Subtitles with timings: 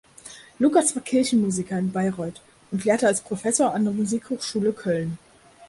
[0.57, 5.19] Lukas war Kirchenmusiker in Bayreuth und lehrte als Professor an der Musikhochschule Köln.